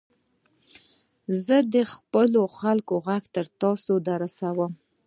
زه 1.45 1.57
د 1.73 1.75
خپلو 1.93 2.41
خلکو 2.59 2.95
ږغ 3.05 3.23
تر 3.35 3.45
تاسي 3.61 3.95
در 4.07 4.19
رسوم. 4.23 4.71